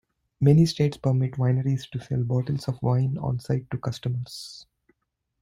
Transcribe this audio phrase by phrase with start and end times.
[0.39, 4.65] Many states permit wineries to sell bottles of wine on-site to customers.